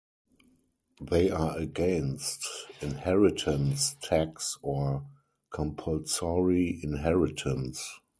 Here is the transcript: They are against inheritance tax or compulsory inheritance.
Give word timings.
They 0.99 1.29
are 1.29 1.55
against 1.55 2.47
inheritance 2.81 3.97
tax 4.01 4.57
or 4.63 5.05
compulsory 5.51 6.79
inheritance. 6.81 7.87